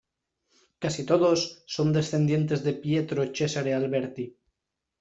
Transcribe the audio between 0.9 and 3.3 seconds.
todos son descendientes de Pietro